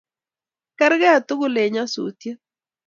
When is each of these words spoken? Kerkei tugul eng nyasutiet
Kerkei 0.77 1.19
tugul 1.27 1.55
eng 1.61 1.73
nyasutiet 1.73 2.39